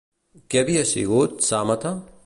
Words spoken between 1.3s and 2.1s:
Psàmate?